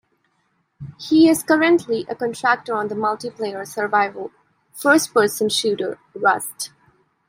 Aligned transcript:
He 0.99 1.29
is 1.29 1.43
currently 1.43 2.07
a 2.09 2.15
contractor 2.15 2.73
on 2.73 2.87
the 2.87 2.95
multiplayer 2.95 3.67
survival 3.67 4.31
first-person 4.73 5.49
shooter 5.49 5.99
"Rust". 6.15 6.71